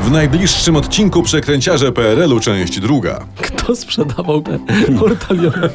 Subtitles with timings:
[0.00, 3.26] W najbliższym odcinku Przekręciarze PRL-u część druga.
[3.36, 4.58] Kto sprzedawał te
[5.00, 5.70] ortalionowe?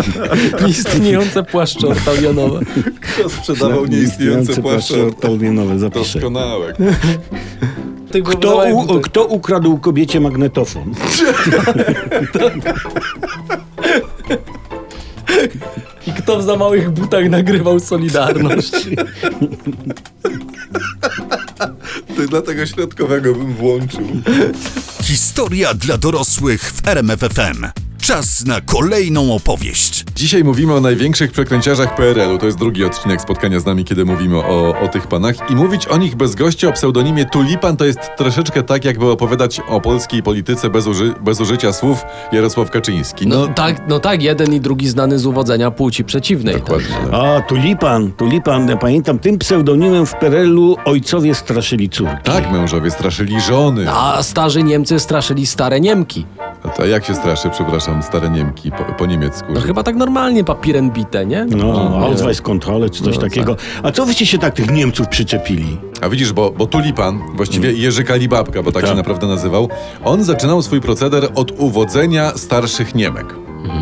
[0.66, 2.60] Nieistniejące płaszcze ortalionowe.
[3.00, 5.04] Kto sprzedawał nieistniejące płaszcze?
[5.04, 6.20] ortalionowe, zapiszę.
[6.20, 6.74] Doskonałe.
[8.24, 10.94] Kto, u, kto ukradł kobiecie magnetofon?
[16.06, 18.72] I kto w za małych butach nagrywał Solidarność?
[22.20, 24.06] Ty dla tego środkowego bym włączył.
[25.02, 27.66] Historia dla dorosłych w RMFFM.
[28.00, 30.04] Czas na kolejną opowieść.
[30.16, 32.38] Dzisiaj mówimy o największych przekręciarzach PRL-u.
[32.38, 35.34] To jest drugi odcinek spotkania z nami, kiedy mówimy o, o tych panach.
[35.50, 39.60] I mówić o nich bez gościa o pseudonimie Tulipan to jest troszeczkę tak, jakby opowiadać
[39.68, 43.26] o polskiej polityce bez, uży, bez użycia słów Jarosław Kaczyński.
[43.26, 46.54] No, tak, no tak, jeden i drugi znany z uwodzenia płci przeciwnej.
[46.54, 46.96] dokładnie.
[47.12, 52.16] A, Tulipan, Tulipan, ja pamiętam, tym pseudonimem w PRL-u ojcowie straszyli córki.
[52.24, 53.90] Tak, mężowie straszyli żony.
[53.90, 56.26] A starzy Niemcy straszyli stare Niemki.
[56.64, 59.46] A to jak się straszy, przepraszam, stare Niemki po, po niemiecku?
[59.54, 61.44] No że- chyba tak normalnie papierem bite, nie?
[61.44, 63.56] No, Ausweiskontrolle czy coś No, takiego.
[63.82, 65.76] A co wyście się tak tych Niemców przyczepili?
[66.00, 68.90] A widzisz, bo, bo Tulipan, właściwie Jerzy Kalibabka, bo tak, Tak.
[68.90, 69.68] się naprawdę nazywał,
[70.04, 73.34] on zaczynał swój proceder od uwodzenia starszych Niemek.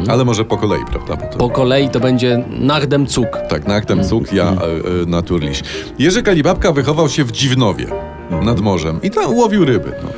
[0.09, 1.17] Ale może po kolei, prawda?
[1.17, 1.39] Bo to...
[1.39, 3.29] Po kolei to będzie Nachdem Zug.
[3.49, 4.57] Tak, na aktem cuk, ja e, e,
[5.07, 5.63] naturliś.
[5.99, 7.87] Jerzy Kalibabka wychował się w Dziwnowie,
[8.43, 9.93] nad morzem i tam łowił ryby.
[10.03, 10.09] No.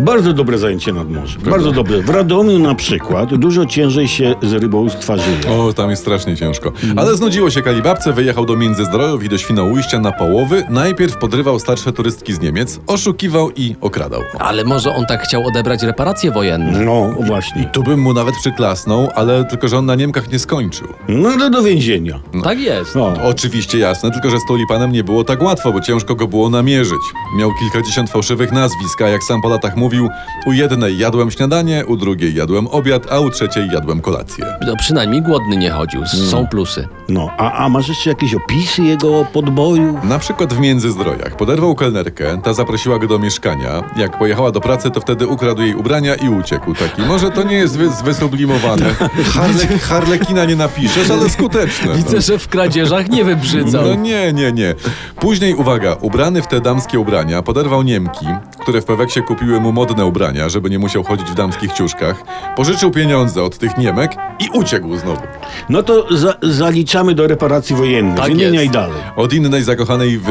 [0.00, 1.42] Bardzo dobre zajęcie nad morzem.
[1.42, 2.02] Bardzo dobre.
[2.02, 5.58] W Radomiu na przykład dużo ciężej się z rybołówstwa żyje.
[5.58, 6.72] O, tam jest strasznie ciężko.
[6.96, 10.64] Ale znudziło się Kalibabce, wyjechał do Międzyzdrojów i do Świnoujścia na połowy.
[10.70, 14.20] Najpierw podrywał starsze turystki z Niemiec, oszukiwał i okradał.
[14.38, 16.84] Ale może on tak chciał odebrać reparacje wojenne.
[16.84, 17.64] No, właśnie.
[17.72, 20.88] Tu bym mu nawet przyklasnął, ale tylko, że on na Niemkach nie skończył.
[21.08, 22.20] No do, do więzienia.
[22.44, 22.94] Tak jest.
[22.94, 23.12] No.
[23.24, 27.00] Oczywiście jasne, tylko że z Tulipanem nie było tak łatwo, bo ciężko go było namierzyć.
[27.38, 30.08] Miał kilkadziesiąt fałszywych nazwisk, a jak sam po latach mówił,
[30.46, 34.44] u jednej jadłem śniadanie, u drugiej jadłem obiad, a u trzeciej jadłem kolację.
[34.66, 36.06] No, przynajmniej głodny nie chodził.
[36.06, 36.88] Są plusy.
[37.08, 39.98] No, a, a masz jeszcze jakieś opisy jego podboju?
[40.04, 43.82] Na przykład w Międzyzdrojach poderwał kelnerkę, ta zaprosiła go do mieszkania.
[43.96, 46.74] Jak pojechała do pracy, to wtedy ukradł jej ubrania i uciekł.
[46.74, 48.94] Taki, może to nie jest wy, wysublimowane.
[49.34, 51.94] Harle, harlekina nie napiszesz, ale skuteczne.
[51.94, 53.84] Widzę, że w kradzieżach nie wybrzydzał.
[53.84, 54.74] No nie, nie, nie.
[55.16, 58.26] Później, uwaga, ubrany w te damskie ubrania, poderwał Niemki,
[58.60, 62.24] które w Peweksie kupiły mu modne ubrania, żeby nie musiał chodzić w damskich ciuszkach,
[62.56, 65.22] pożyczył pieniądze od tych Niemek i uciekł znowu.
[65.68, 68.16] No to za, zaliczamy do reparacji wojennych.
[68.16, 68.72] Tak Wymieniaj jest.
[68.74, 68.96] dalej.
[69.16, 70.28] Od innej zakochanej w,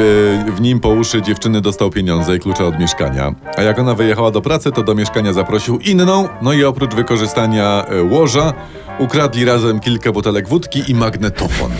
[0.56, 3.36] w nim po uszy dziewczyny dostał pieniądze i klucze od mieszkania.
[3.57, 7.86] A jak ona wyjechała do pracy, to do mieszkania zaprosił inną, no i oprócz wykorzystania
[7.86, 8.53] e, łoża,
[9.00, 11.72] ukradli razem kilka butelek wódki i magnetofon.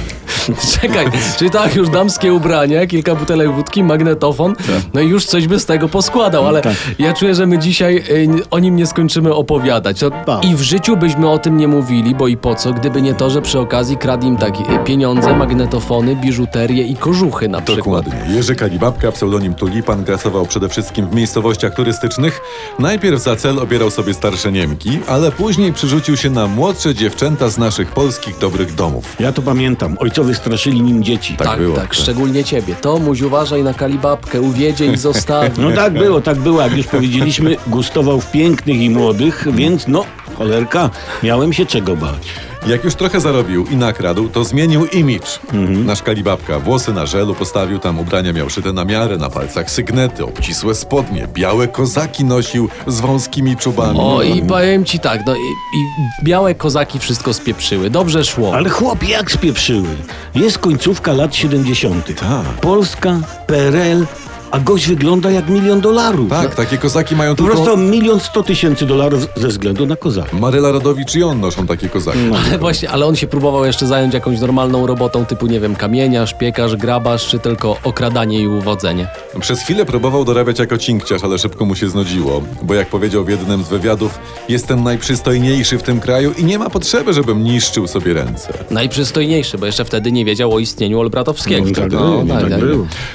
[0.82, 1.06] Czekaj,
[1.38, 4.56] czyli tak, już damskie ubranie, kilka butelek wódki, magnetofon,
[4.94, 6.62] no i już coś by z tego poskładał, ale
[7.00, 10.00] ja czuję, że my dzisiaj y, o nim nie skończymy opowiadać.
[10.00, 10.46] To Tak.
[10.46, 13.30] I w życiu byśmy o tym nie mówili, bo i po co, gdyby nie to,
[13.30, 18.06] że przy okazji kradł im tak y, pieniądze, magnetofony, biżuterię i kożuchy na przykład.
[18.06, 18.36] Dokładnie.
[18.36, 22.42] Jerzy Kalibabka, pseudonim Tulipan, grasował przede wszystkim w miejscowościach turystycznych.
[22.80, 27.58] Najpierw za cel obierał sobie starsze Niemki, ale później przerzucił się na młodsze dziewczęta z
[27.58, 29.16] naszych polskich dobrych domów.
[29.20, 29.98] Ja to pamiętam.
[30.00, 31.38] Ojcowie straszyli nim dzieci.
[31.38, 31.94] Tak Tak, było, tak, tak.
[31.94, 32.76] szczególnie ciebie.
[32.76, 35.19] Tomuś, uważaj na kalibabkę, uwiedzie i zostawi.
[35.58, 36.62] No tak było, tak było.
[36.62, 40.06] Jak już powiedzieliśmy, gustował w pięknych i młodych, więc no,
[40.38, 40.90] cholerka,
[41.24, 42.28] miałem się czego bać.
[42.68, 45.40] Jak już trochę zarobił i nakradł, to zmienił imidż.
[45.86, 50.26] Nasz Kalibabka włosy na żelu postawił, tam ubrania miał szyte na miarę, na palcach sygnety,
[50.26, 54.00] obcisłe spodnie, białe kozaki nosił z wąskimi czubami.
[54.00, 55.86] O, i powiem ci tak, no i, i
[56.24, 57.90] białe kozaki wszystko spieprzyły.
[57.90, 58.56] Dobrze szło.
[58.56, 59.90] Ale chłop, jak spieprzyły.
[60.36, 62.20] Jest końcówka lat 70.
[62.20, 62.46] Tak.
[62.62, 64.06] Polska, PRL,
[64.52, 66.30] a gość wygląda jak milion dolarów.
[66.30, 67.56] Tak, takie kozaki mają Po tylko...
[67.64, 70.38] prostu milion sto tysięcy dolarów ze względu na kozaka.
[70.38, 72.20] Maryla Rodowicz i on noszą takie kozaki.
[72.48, 76.34] Ale właśnie, ale on się próbował jeszcze zająć jakąś normalną robotą typu, nie wiem, kamieniarz,
[76.34, 79.08] piekarz, grabarz, czy tylko okradanie i uwodzenie.
[79.40, 83.30] Przez chwilę próbował dorabiać jako cinkciarz, ale szybko mu się znudziło, bo jak powiedział w
[83.30, 84.20] jednym z wywiadów,
[84.50, 88.54] jestem najprzystojniejszy w tym kraju i nie ma potrzeby, żebym niszczył sobie ręce.
[88.72, 91.66] Najprzystojniejszy, bo jeszcze wtedy nie wiedział o istnieniu Olbratowskiego.
[91.66, 92.70] No, tak No, było, tak, tak tak.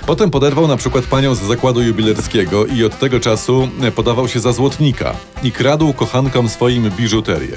[0.06, 5.14] Potem poderwał na przykład z zakładu jubilerskiego i od tego czasu podawał się za złotnika
[5.42, 7.56] i kradł kochankom swoim biżuterię.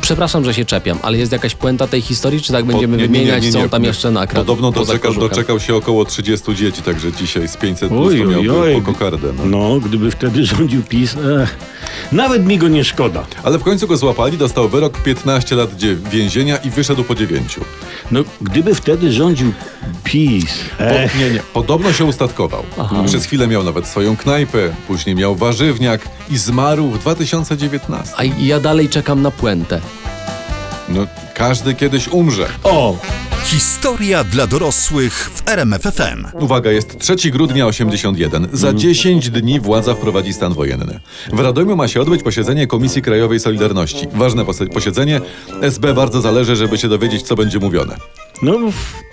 [0.00, 3.08] Przepraszam, że się czepiam, ale jest jakaś puenta tej historii, czy tak będziemy Po- nie,
[3.08, 3.64] nie, nie, wymieniać, nie, co nie.
[3.64, 4.46] on tam jeszcze nakradł?
[4.46, 8.60] Podobno poza doczekał, doczekał się około 30 dzieci, także dzisiaj z 500 plus Oj, to
[8.60, 8.74] oj.
[8.74, 9.32] po kokardę.
[9.36, 9.44] No.
[9.46, 11.56] No, gdyby wtedy rządził PiS, ech,
[12.12, 13.26] Nawet mi go nie szkoda.
[13.42, 15.70] Ale w końcu go złapali, dostał wyrok 15 lat
[16.12, 17.56] więzienia i wyszedł po 9.
[18.10, 19.52] No, gdyby wtedy rządził
[20.04, 20.44] PiS.
[20.78, 21.40] Po, Ech, nie, nie.
[21.52, 22.62] Podobno się ustatkował.
[23.06, 26.00] Przez chwilę miał nawet swoją knajpę, później miał warzywniak
[26.30, 28.14] i zmarł w 2019.
[28.16, 29.30] A ja dalej czekam na
[30.88, 32.46] No, każdy kiedyś umrze.
[32.64, 32.96] o,
[33.44, 36.26] Historia dla dorosłych w RMFFM.
[36.40, 38.48] Uwaga, jest 3 grudnia 81.
[38.52, 41.00] Za 10 dni władza wprowadzi stan wojenny.
[41.32, 44.06] W Radomiu ma się odbyć posiedzenie Komisji Krajowej Solidarności.
[44.14, 45.20] Ważne pos- posiedzenie.
[45.62, 47.96] SB bardzo zależy, żeby się dowiedzieć, co będzie mówione.
[48.44, 48.58] No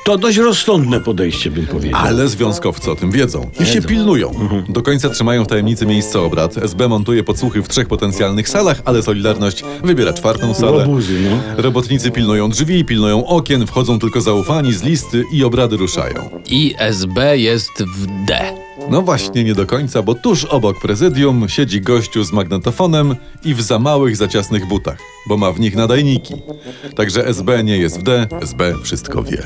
[0.03, 1.99] to dość rozsądne podejście bym powiedział.
[2.03, 4.31] Ale związkowcy o tym wiedzą i się pilnują.
[4.69, 6.57] Do końca trzymają w tajemnicy miejsce obrad.
[6.57, 10.77] SB montuje podsłuchy w trzech potencjalnych salach, ale Solidarność wybiera czwartą salę.
[10.77, 11.63] Łobuzy, no.
[11.63, 16.29] Robotnicy pilnują drzwi, pilnują okien, wchodzą tylko zaufani z listy i obrady ruszają.
[16.49, 18.53] I SB jest w D.
[18.91, 23.15] No właśnie, nie do końca, bo tuż obok prezydium siedzi gościu z magnetofonem
[23.45, 24.97] i w za małych, za ciasnych butach,
[25.27, 26.33] bo ma w nich nadajniki.
[26.95, 29.43] Także SB nie jest w D, SB wszystko wie.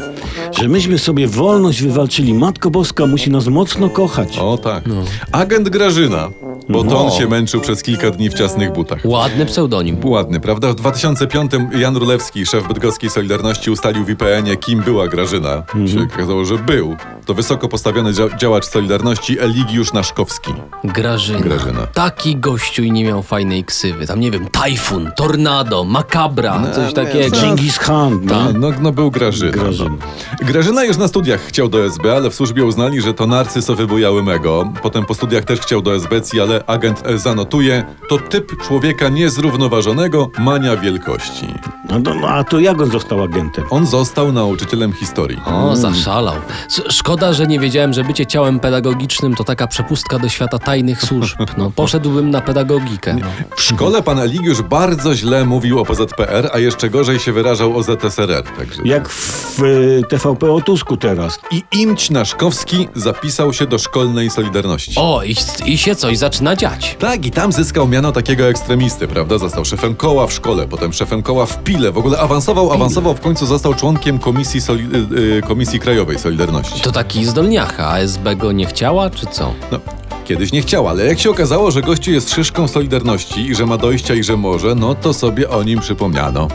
[0.60, 2.34] Że myśmy sobie wolność wywalczyli.
[2.34, 4.38] Matko Boska musi nas mocno kochać.
[4.38, 4.84] O tak.
[5.32, 6.30] Agent Grażyna,
[6.70, 7.12] bo to on No.
[7.20, 9.00] się męczył przez kilka dni w ciasnych butach.
[9.06, 9.98] Ładny pseudonim.
[10.06, 10.72] Ładny, prawda?
[10.72, 15.64] W 2005 Jan Rulewski, szef bydgoskiej Solidarności, ustalił w IPN-ie, kim była Grażyna.
[15.94, 16.96] Się okazało, że był.
[17.26, 20.54] To wysoko postawiony dzia- działacz Solidarności Eligiusz Naszkowski.
[20.84, 21.40] Grażyna.
[21.40, 21.88] Grażyna.
[21.88, 24.08] Taki gościu i nie miał fajnej ksywy.
[24.08, 27.36] Tam nie wiem, tajfun, tornado, makabra, coś takiego.
[27.38, 28.20] Dżingis Khan.
[28.24, 28.60] No, No.
[28.60, 29.52] no, no był Grażyna.
[29.52, 29.96] Grażyna.
[30.42, 34.74] Grażyna już na studiach chciał do SB, ale w służbie uznali, że to narcysowy bujałymego.
[34.84, 40.78] Potem po studiach też chciał do SBC, ale agent zanotuje, to typ człowieka niezrównoważonego, mania
[40.78, 41.48] wielkości.
[41.90, 43.64] No, no, no, a to jak on został agentem?
[43.70, 45.38] On został nauczycielem historii.
[45.46, 46.36] O, zaszalał.
[46.70, 46.82] S-
[47.16, 51.38] Szkoda, że nie wiedziałem, że bycie ciałem pedagogicznym to taka przepustka do świata tajnych służb.
[51.58, 53.14] No, poszedłbym na pedagogikę.
[53.22, 53.28] No.
[53.56, 57.84] W szkole pan Eligiusz bardzo źle mówił o PZPR, a jeszcze gorzej się wyrażał o
[57.84, 58.44] ZSRR.
[58.58, 58.82] Także...
[58.86, 61.40] Jak w y, TVP o Tusku teraz.
[61.52, 64.94] I Imć Naszkowski zapisał się do szkolnej Solidarności.
[64.98, 65.36] O, i,
[65.66, 66.96] i się coś zaczyna dziać.
[67.00, 69.38] Tak, i tam zyskał miano takiego ekstremisty, prawda?
[69.38, 71.92] Został szefem koła w szkole, potem szefem koła w Pile.
[71.92, 76.82] W ogóle awansował, awansował, w końcu został członkiem Komisji, Soli- y, y, Komisji Krajowej Solidarności.
[76.82, 79.54] To taki zdolniacha, a SB go nie chciała, czy co?
[79.72, 79.80] No,
[80.26, 83.78] kiedyś nie chciał, ale jak się okazało, że gościu jest szyszką Solidarności i że ma
[83.78, 86.48] dojścia i że może, no to sobie o nim przypomniano.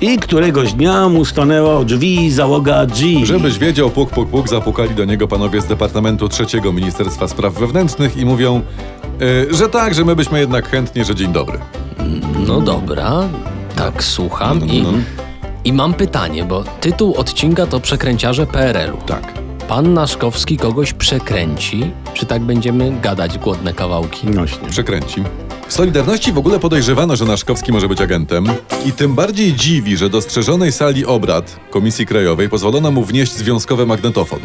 [0.00, 3.26] I któregoś dnia mu stanęła drzwi załoga G.
[3.26, 8.16] Żebyś wiedział, puk, puk, puk, zapukali do niego panowie z Departamentu Trzeciego Ministerstwa Spraw Wewnętrznych
[8.16, 8.62] i mówią,
[9.22, 11.58] y, że tak, że my byśmy jednak chętnie, że dzień dobry.
[12.46, 13.28] No dobra,
[13.76, 14.92] tak słucham No, no, i, no.
[15.64, 18.96] i mam pytanie, bo tytuł odcinka to Przekręciarze PRL-u.
[19.06, 19.49] Tak.
[19.70, 24.26] Pan Naszkowski kogoś przekręci, czy tak będziemy gadać głodne kawałki?
[24.26, 24.68] Nośnie.
[24.68, 25.22] Przekręci.
[25.68, 28.44] W Solidarności w ogóle podejrzewano, że Naszkowski może być agentem
[28.86, 33.86] i tym bardziej dziwi, że do strzeżonej sali obrad Komisji Krajowej pozwolono mu wnieść związkowy
[33.86, 34.40] magnetofon.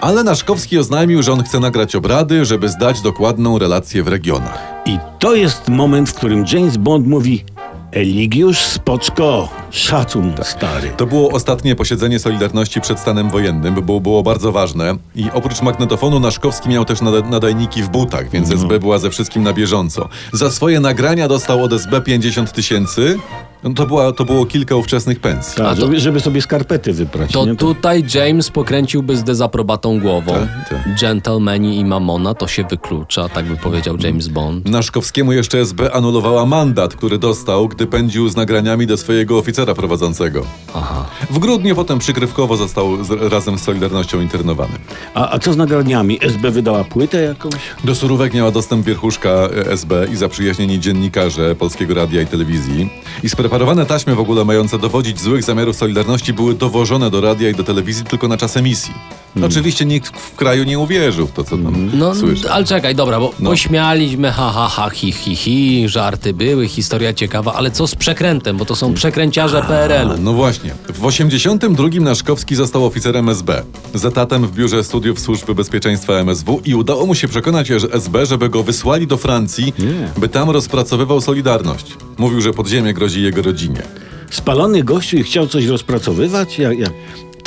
[0.00, 4.58] Ale Naszkowski oznajmił, że on chce nagrać obrady, żeby zdać dokładną relację w regionach.
[4.86, 7.44] I to jest moment, w którym James Bond mówi
[7.92, 10.90] Eligiusz, spoczko, szacun stary.
[10.96, 14.94] To było ostatnie posiedzenie Solidarności przed stanem wojennym, bo było, bardzo ważne.
[15.14, 19.42] I oprócz magnetofonu Naszkowski miał też nada- nadajniki w butach, więc SB była ze wszystkim
[19.42, 20.08] na bieżąco.
[20.32, 23.18] Za swoje nagrania dostał od SB 50 tysięcy.
[23.64, 25.56] No to, była, to było kilka ówczesnych pensji.
[25.56, 27.32] Tak, A to- żeby, żeby sobie skarpety wyprać.
[27.32, 27.56] To nie?
[27.56, 30.32] tutaj James pokręciłby z dezaprobatą głową.
[30.32, 31.00] Tak, tak.
[31.00, 34.68] Gentlemani i Mamona to się wyklucza, tak by powiedział James Bond.
[34.68, 40.42] Naszkowskiemu jeszcze SB anulowała mandat, który dostał, gdy pędził z nagraniami do swojego oficera prowadzącego.
[40.74, 41.06] Aha.
[41.30, 44.72] W grudniu potem przykrywkowo został z, razem z Solidarnością internowany.
[45.14, 46.18] A, a co z nagraniami?
[46.22, 47.54] SB wydała płytę jakąś?
[47.84, 52.90] Do surówek miała dostęp wierchuszka e, SB i zaprzyjaźnieni dziennikarze Polskiego Radia i Telewizji.
[53.22, 57.54] I spreparowane taśmy w ogóle mające dowodzić złych zamiarów Solidarności były dowożone do radia i
[57.54, 58.94] do telewizji tylko na czas emisji.
[59.44, 62.50] Oczywiście nikt w kraju nie uwierzył w to, co tam No, słyszy.
[62.50, 63.50] ale czekaj, dobra, bo No.
[63.50, 68.56] pośmialiśmy, ha, ha, ha, hi, hi, hi, żarty były, historia ciekawa, ale co z przekrętem,
[68.56, 70.18] bo to są przekręciarze PRL-u.
[70.22, 70.74] No właśnie.
[70.94, 73.62] W 82 Naszkowski został oficerem SB.
[73.94, 78.26] Z etatem w Biurze Studiów Służby Bezpieczeństwa MSW i udało mu się przekonać że SB,
[78.26, 80.08] żeby go wysłali do Francji, Nie.
[80.20, 81.86] by tam rozpracowywał Solidarność.
[82.18, 83.82] Mówił, że podziemie grozi jego rodzinie.
[84.30, 86.58] Spalony gościu i chciał coś rozpracowywać?
[86.58, 86.90] Jak, jak?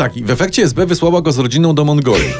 [0.01, 2.33] Tak, i w efekcie SB wysłała go z rodziną do Mongolii.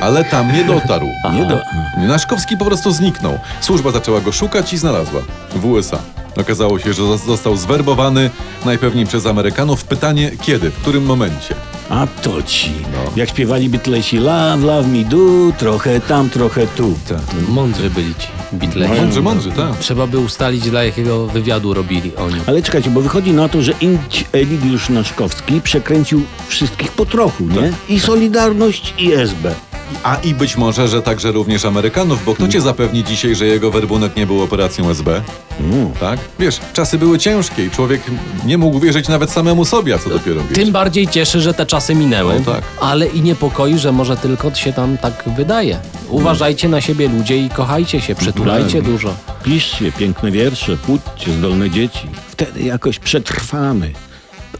[0.00, 1.08] Ale tam nie dotarł.
[1.32, 1.60] Nie do...
[1.98, 3.38] Naszkowski po prostu zniknął.
[3.60, 5.20] Służba zaczęła go szukać i znalazła.
[5.54, 5.98] W USA.
[6.40, 8.30] Okazało się, że zos- został zwerbowany
[8.64, 9.84] najpewniej przez Amerykanów.
[9.84, 11.54] Pytanie kiedy, w którym momencie?
[11.90, 12.70] A to ci.
[13.16, 16.98] Jak śpiewali Beatlesi Love, love me do, trochę tam, trochę tu.
[17.48, 18.94] Mądrzy byli ci Beatlesi.
[19.00, 19.78] Mądrzy, mądrzy, tak.
[19.78, 22.34] Trzeba by ustalić, dla jakiego wywiadu robili oni.
[22.46, 27.72] Ale czekajcie, bo wychodzi na to, że Indź Eligiusz Naszkowski przekręcił wszystkich po trochu, nie?
[27.88, 29.54] I Solidarność, i SB.
[30.02, 33.70] A i być może, że także również Amerykanów, bo kto cię zapewni dzisiaj, że jego
[33.70, 35.22] werbunek nie był operacją SB?
[35.60, 35.90] Mm.
[36.00, 36.20] Tak?
[36.38, 38.00] Wiesz, czasy były ciężkie i człowiek
[38.46, 40.58] nie mógł wierzyć nawet samemu sobie, a co dopiero wiesz.
[40.58, 42.62] Tym bardziej cieszy, że te czasy minęły, No tak.
[42.80, 45.78] ale i niepokoi, że może tylko się tam tak wydaje.
[46.08, 48.90] Uważajcie na siebie ludzie i kochajcie się, przytulajcie Tak.
[48.90, 49.14] dużo.
[49.42, 52.08] Piszcie piękne wiersze, płódźcie zdolne dzieci.
[52.28, 53.92] Wtedy jakoś przetrwamy.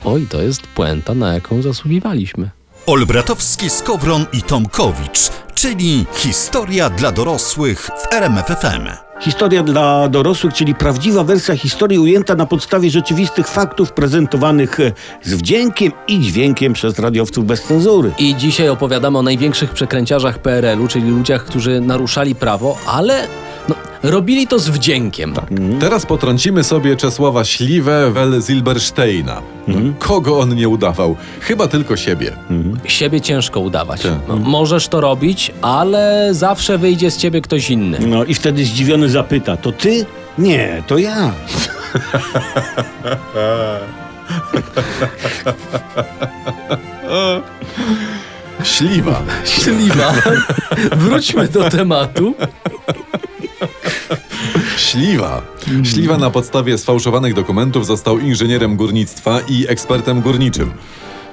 [0.05, 2.51] Oj, to jest puenta, na jaką zasługiwaliśmy.
[2.87, 8.89] Olbratowski, Skowron i Tomkowicz, czyli historia dla dorosłych w RMFFM.
[9.21, 15.35] Historia dla dorosłych, czyli prawdziwa wersja historii ujęta na podstawie rzeczywistych faktów prezentowanych e, z
[15.35, 18.13] wdziękiem i dźwiękiem przez radiowców bez cenzury.
[18.19, 23.29] I dzisiaj opowiadamy o największych przekręciarzach PRL-u, czyli ludziach, którzy naruszali prawo, ale
[23.69, 25.35] no, robili to z wdziękiem.
[25.81, 29.43] Teraz potrącimy sobie Czesława Śliwę wel Zilbersteina.
[29.69, 31.17] No, Kogo on nie udawał?
[31.41, 32.33] Chyba tylko siebie.
[32.85, 34.03] Siebie ciężko udawać.
[34.03, 34.13] Tak.
[34.29, 37.99] No, możesz to robić, ale zawsze wyjdzie z ciebie ktoś inny.
[38.07, 40.07] No i wtedy zdziwiony zapyta, to ty?
[40.39, 41.33] Nie, to ja.
[48.65, 49.23] Śliwa.
[49.45, 50.13] Śliwa.
[50.97, 52.35] Wróćmy do tematu.
[54.77, 55.43] Śliwa.
[55.85, 60.73] Śliwa na podstawie sfałszowanych dokumentów został inżynierem górnictwa i ekspertem górniczym.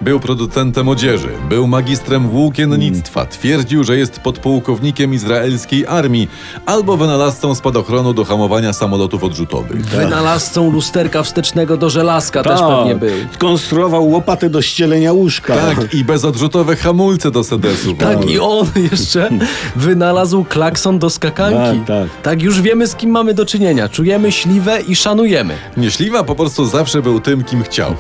[0.02, 6.28] Był producentem odzieży, był magistrem włókiennictwa, twierdził, że jest podpułkownikiem izraelskiej armii
[6.66, 9.86] albo wynalazcą spadochronu do hamowania samolotów odrzutowych.
[9.86, 13.16] Wynalazcą lusterka wstecznego do żelazka też pewnie był.
[13.34, 15.56] Skonstruował łopatę do ścielenia łóżka.
[15.56, 17.94] Tak, i bezodrzutowe hamulce do sedesu.
[17.94, 19.30] Tak, i on jeszcze
[19.76, 21.80] wynalazł klakson do skakanki.
[21.80, 22.22] Tak, tak.
[22.24, 23.90] tak, już wiemy z kim mamy do czynienia.
[23.90, 25.54] Czujemy śliwę i szanujemy.
[25.78, 27.96] Nieśliwa po prostu zawsze był tym, kim chciał.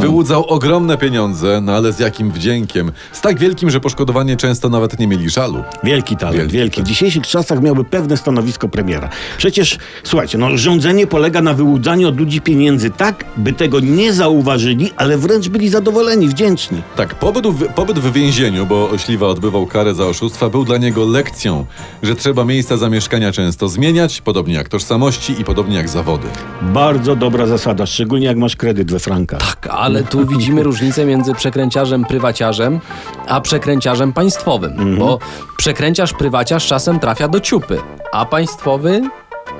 [0.00, 2.92] Wyłudzał ogromne pieniądze, no ale z jakim wdziękiem.
[3.12, 5.64] Z tak wielkim, że poszkodowani często nawet nie mieli żalu.
[5.84, 6.82] Wielki talent, Wielki, wielki.
[6.82, 9.08] W dzisiejszych czasach miałby pewne stanowisko premiera.
[9.38, 14.90] Przecież, słuchajcie, no, rządzenie polega na wyłudzaniu od ludzi pieniędzy tak, by tego nie zauważyli,
[14.96, 16.82] ale wręcz byli zadowoleni, wdzięczni.
[16.96, 21.04] Tak, pobyt w, pobyt w więzieniu, bo Śliwa odbywał karę za oszustwa, był dla niego
[21.04, 21.66] lekcją,
[22.02, 26.28] że trzeba miejsca zamieszkania często zmieniać, podobnie jak tożsamości i podobnie jak zawody.
[26.62, 29.40] Bardzo dobra zasada, szczególnie jak masz kredyt we frankach.
[29.40, 32.80] Tak, ale tu widzimy różnicę między przekręciarzem prywaciarzem
[33.28, 34.98] a przekręciarzem państwowym.
[34.98, 35.18] Bo
[35.56, 37.78] przekręciarz prywaciarz czasem trafia do ciupy,
[38.12, 39.02] a państwowy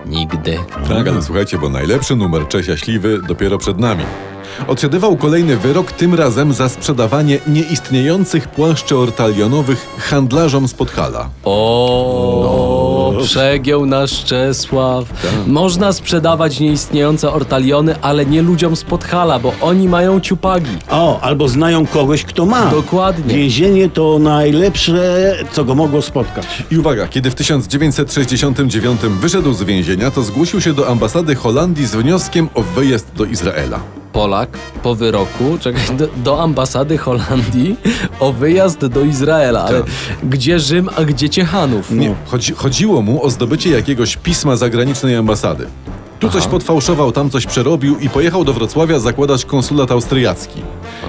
[0.06, 0.58] nigdy.
[0.88, 4.04] Tak, ale słuchajcie, bo najlepszy numer Czesia Śliwy dopiero przed nami.
[4.68, 11.28] Odsiadywał kolejny wyrok, tym razem za sprzedawanie nieistniejących płaszczy ortalionowych handlarzom z Podhala.
[11.44, 15.04] O, przegiął nasz Czesław.
[15.46, 20.70] Można sprzedawać nieistniejące ortaliony, ale nie ludziom z Podhala, bo oni mają ciupagi.
[20.90, 22.66] O, albo znają kogoś, kto ma.
[22.66, 23.34] Dokładnie.
[23.34, 26.46] Więzienie to najlepsze, co go mogło spotkać.
[26.70, 31.94] I uwaga, kiedy w 1969 wyszedł z więzienia, to zgłosił się do ambasady Holandii z
[31.96, 33.80] wnioskiem o wyjazd do Izraela.
[34.16, 37.76] Polak po wyroku, czekaj, do, do ambasady Holandii
[38.20, 39.82] o wyjazd do Izraela, ale
[40.24, 41.90] gdzie Rzym, a gdzie Ciechanów?
[41.90, 45.66] Nie, chodzi, chodziło mu o zdobycie jakiegoś pisma zagranicznej ambasady.
[46.20, 50.62] Tu coś podfałszował, tam coś przerobił i pojechał do Wrocławia zakładać konsulat austriacki.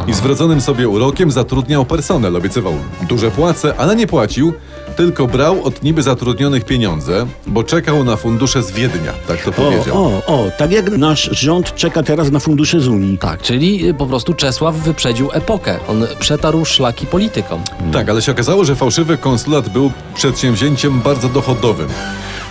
[0.07, 2.73] I zwrodzonym sobie urokiem zatrudniał personel, obiecywał
[3.09, 4.53] duże płace, ale nie płacił,
[4.97, 9.53] tylko brał od niby zatrudnionych pieniądze, bo czekał na fundusze z Wiednia, tak to O,
[9.53, 9.97] powiedział.
[9.97, 13.17] o, o, tak jak nasz rząd czeka teraz na fundusze z Unii.
[13.17, 15.79] Tak, czyli y, po prostu Czesław wyprzedził epokę.
[15.87, 17.61] On przetarł szlaki politykom.
[17.93, 21.87] Tak, ale się okazało, że fałszywy konsulat był przedsięwzięciem bardzo dochodowym.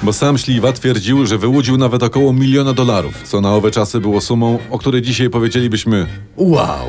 [0.02, 4.20] Bo sam Śliwa twierdził, że wyłudził nawet około miliona dolarów, co na owe czasy było
[4.20, 6.86] sumą, o której dzisiaj powiedzielibyśmy wow.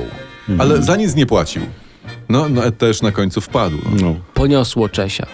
[0.59, 1.61] Ale za nic nie płacił.
[2.29, 3.77] No, no też na końcu wpadł.
[3.85, 4.07] No.
[4.07, 4.15] No.
[4.33, 5.25] Poniosło Czesia.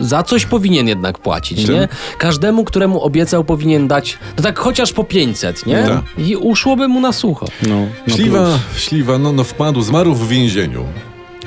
[0.00, 1.74] Za coś powinien jednak płacić, Czym?
[1.74, 1.88] nie?
[2.18, 5.82] Każdemu, któremu obiecał, powinien dać, no tak chociaż po 500, nie?
[5.82, 6.00] Tak.
[6.18, 7.46] I uszłoby mu na sucho.
[7.68, 8.82] No, no Śliwa, plus.
[8.82, 10.84] Śliwa, no, no wpadł, zmarł w więzieniu.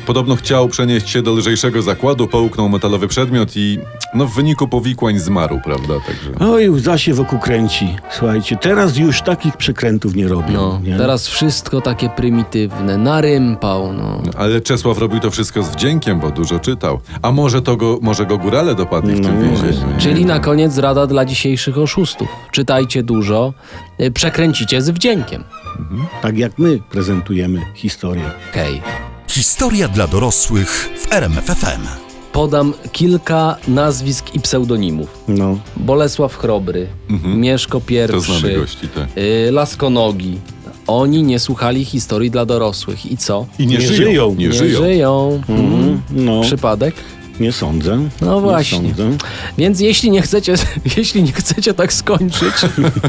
[0.05, 3.79] Podobno chciał przenieść się do lżejszego zakładu, połknął metalowy przedmiot i
[4.13, 5.93] no w wyniku powikłań zmarł, prawda?
[6.07, 6.51] Także...
[6.53, 7.95] Oj, łza się wokół kręci.
[8.11, 10.53] Słuchajcie, teraz już takich przekrętów nie robią.
[10.53, 10.97] No, nie?
[10.97, 14.21] teraz wszystko takie prymitywne, narympał, no.
[14.37, 16.99] Ale Czesław robił to wszystko z wdziękiem, bo dużo czytał.
[17.21, 19.93] A może to go, może go górale dopadli w tym No, więzieniu?
[19.93, 19.99] nie?
[19.99, 22.27] Czyli na koniec rada dla dzisiejszych oszustów.
[22.51, 23.53] Czytajcie dużo,
[24.01, 25.43] y, przekręcicie z wdziękiem.
[26.21, 28.23] Tak jak my prezentujemy historię.
[28.51, 28.81] Okej.
[29.27, 32.10] Historia dla dorosłych w RMFFM.
[32.33, 35.23] Podam kilka nazwisk i pseudonimów.
[35.27, 35.57] No.
[35.77, 36.87] Bolesław Chrobry,
[37.35, 38.07] Mieszko Mhm.
[38.11, 39.07] To znamy I, gości, tak.
[39.17, 40.37] y, Laskonogi.
[40.87, 43.11] Oni nie słuchali historii dla dorosłych.
[43.11, 43.45] I co?
[43.59, 44.09] I nie, Nie żyją.
[44.09, 44.35] żyją.
[44.37, 44.81] Nie, Nie żyją.
[44.81, 45.41] żyją.
[45.49, 46.01] Mhm.
[46.11, 46.41] No.
[46.41, 46.95] Przypadek?
[47.41, 47.99] Nie sądzę.
[48.21, 48.77] No Nie właśnie.
[48.77, 49.17] sądzę.
[49.57, 50.55] Więc jeśli nie chcecie,
[50.97, 52.53] jeśli nie chcecie tak skończyć,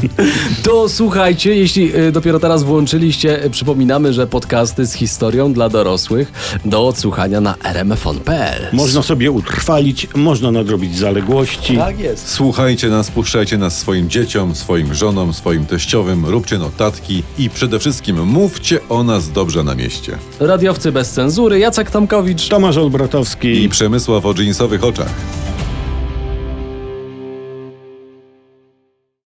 [0.63, 6.31] to słuchajcie, jeśli y, dopiero teraz włączyliście, y, przypominamy, że podcasty z historią dla dorosłych
[6.65, 8.67] do odsłuchania na rmfon.pl.
[8.73, 11.77] Można sobie utrwalić, można nadrobić zaległości.
[11.77, 12.29] Tak jest.
[12.31, 18.23] Słuchajcie nas, puszczajcie nas swoim dzieciom, swoim żonom, swoim teściowym, róbcie notatki i przede wszystkim
[18.27, 20.17] mówcie o nas dobrze na mieście.
[20.39, 22.47] Radiowcy bez cenzury, Jacek Tomkowicz.
[22.47, 23.63] Tomasz Olbratowski.
[23.63, 25.13] I Przemysław owo-dżinsowych oczach.